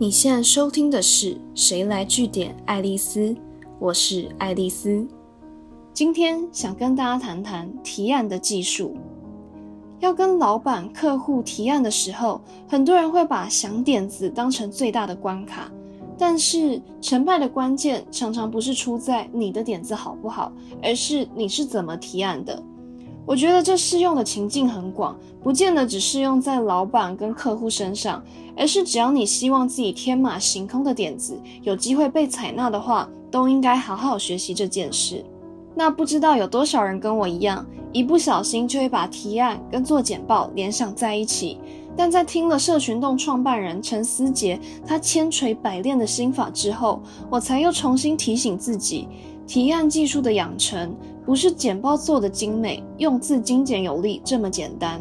[0.00, 3.20] 你现在收听的是《谁来据点爱丽丝》，
[3.78, 5.06] 我是爱丽丝。
[5.92, 8.96] 今天想跟大家谈谈提案的技术。
[9.98, 15.70] 要跟老板、客户提案的时候，很多人会把想点子当成最大的关卡。
[16.16, 20.50] 但是成败的关键常常不是出在你的点子好不好，
[20.82, 22.62] 而是你是怎么提案的。
[23.26, 28.22] 我觉得这适用的情境很广，不见得只适用在老板跟客户身上，
[28.56, 35.24] 而是只要你希望自己天马行空的点子有机会被采纳的话，都应该好好学习这件事。
[35.74, 41.58] 那不知道有多少人跟我一样，一不小心就会把提案跟做简报联想在一起。
[41.96, 49.08] 但在听了社群洞创办人陈思杰他千锤百炼的心法之后，我才又重新提醒自己，
[49.46, 50.94] 提案技术的养成。
[51.22, 55.00] 不是简报做的精美，用字精简有力这么简单。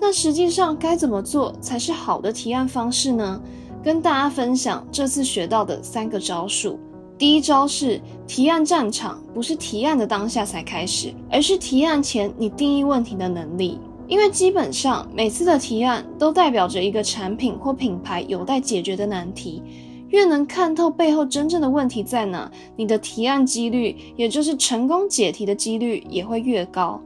[0.00, 3.40] 那实际上该怎么做才是好的提案方式呢？
[3.84, 6.80] 跟大家分享这次学到的三个招数。
[7.16, 13.78] 第一招是提案战场，不是提案的当下才开始，而是提案前你定义问题的能力。
[14.08, 19.62] 因为基本上每次的提案都代表着一个产品或品牌有待解决的难题。
[20.08, 27.00] 越能看透背后真正的问题在哪，你的提案几率，也就是成功解题的几率也会越高。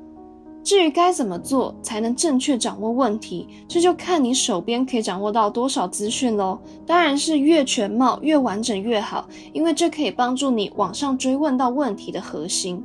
[0.62, 6.59] 至于该怎么做才能正确掌握问题，这就看你手边可以掌握到多少资讯喽。
[6.84, 12.83] 当然是越全貌、越完整越好，因为这可以帮助你往上追问到问题的核心。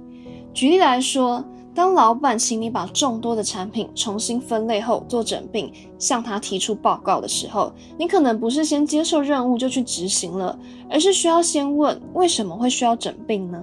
[0.54, 1.44] 举例来说。
[1.76, 10.58] 当老板请你把众多的产品重新分类后做整并，向他提出报告的时候，你可能不是先接受任务就去执行了，
[10.90, 13.62] 而是需要先问为什么会需要整并呢？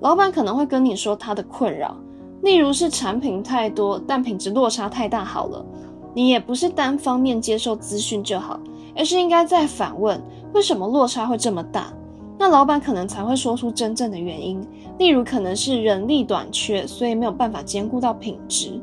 [0.00, 1.94] 老板可能会跟你说他的困扰，
[2.40, 5.22] 例如是产品太多，但品质落差太大。
[5.22, 5.62] 好了，
[6.14, 8.58] 你也不是单方面接受资讯就好，
[8.96, 10.18] 而是应该再反问
[10.54, 11.92] 为什么落差会这么大。
[12.38, 14.60] 那老板可能才会说出真正的原因，
[14.98, 18.80] 例如可能是人力短缺，所以没有办法兼顾到品质。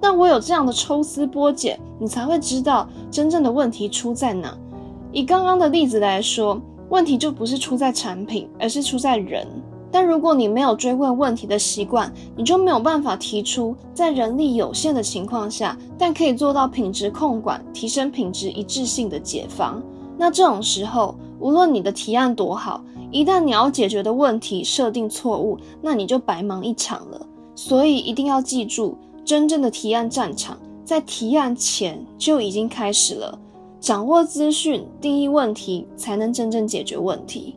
[0.00, 4.56] 那我有这样的抽丝剥茧，你才会知道真正的问题出在哪。
[5.10, 9.46] 以刚刚的例子来说，问题就不是出在产品，而是出在人。
[9.90, 19.82] 但如果你没有追问问题的习惯，你就没有办法提出在人力有限的情况下，但可以做到品质控管、提升品质一致性的解方。
[20.18, 27.26] 那这种时候，无论你的提案多好，一旦你要解决的问题设定错误，那你就白忙一场了。
[27.54, 33.38] 所以一定要记住，真正的提案战场在提案前就已经开始了。
[33.80, 37.54] 掌握资讯，定义问题，才能真正解决问题。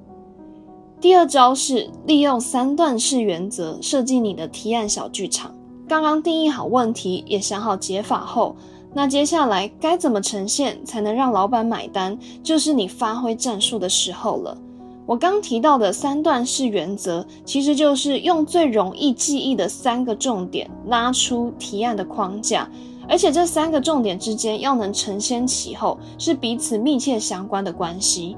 [0.99, 5.51] 第二招是利用三段式原则设计你的提案小剧场。
[5.87, 8.55] 刚刚定义好问题，也想好解法后。
[8.93, 14.57] 那接下来该怎么呈现才能让老板买单，就是你发挥战术的时候了。
[15.05, 22.69] 我刚提到的三段式原则，其实就是用最容易记忆的三个重点拉出提案的框架，
[23.09, 28.37] 而且这三个重点之间要能承先启后，是彼此密切相关的关系。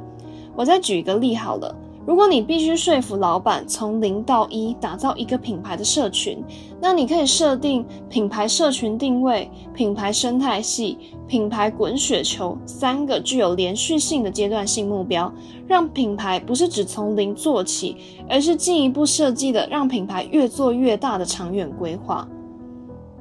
[0.55, 1.75] 我再举一个例好了。
[2.05, 6.43] 如果你必须说服老板从零到一打造一个品牌的社群，
[6.81, 10.97] 那你可以设定品牌社群定位、品牌生态系、
[11.27, 15.31] 品牌滚雪球三个具有连续性的阶段性目标，
[15.65, 17.95] 让品牌不是只从零做起，
[18.27, 22.27] 而是进一步设计的让品牌越做越大的长远规划。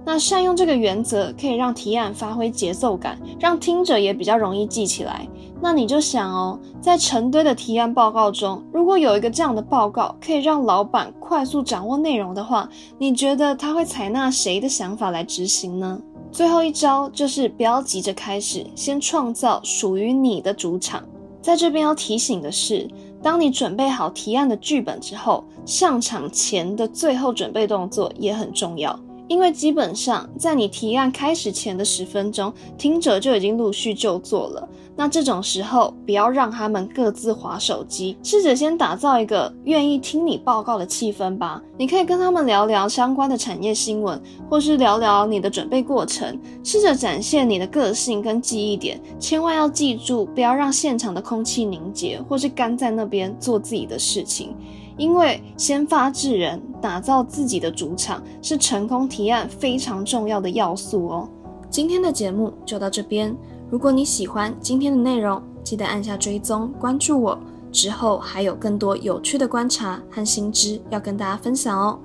[0.05, 5.27] 那善用这个原则，可以让提案发挥节奏感，让听者也比较容易记起来。
[5.61, 12.69] 那你就想哦，在成堆的提案报告中，如果有一个这样的报告，可以让老板快速掌握内容的话，
[12.99, 16.01] 你觉得他会采纳谁的想法来执行呢？
[16.33, 21.01] 最后一招就是不要急着开始，先创造属于你的主场。
[21.41, 22.89] 在这边要提醒的是，
[23.23, 28.99] 当你准备好提案的剧本之后，上场前的最后准备动作也很重要。
[29.29, 34.69] 因为基本上在你提案开始前的十分钟，听者就已经陆续就座了。
[34.95, 41.63] 那这种时候，不要让他们各自划手机，试着先打造一个愿意听你报告的气氛吧。
[41.79, 44.21] 你可以跟他们聊聊相关的产业新闻，
[44.51, 49.01] 或是聊聊你的准备过程，试着展现你的个性跟记忆点。
[49.19, 54.55] 千万要记住，不要让现场的空气凝结，或是干在那边做自己的事情。
[54.97, 61.29] 因为先发制人，打造自己的主场是成功提案非常重要的要素哦。
[61.71, 63.35] 今天的节目就到这边，
[63.71, 67.39] 如果你喜欢今天的内容，记得按下追踪关注我，
[67.71, 71.99] 之后还有更多有趣的观察和新知要跟大家分享哦。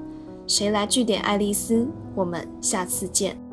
[0.48, 1.86] 谁来据点爱丽丝？
[2.16, 3.47] 我们下次见。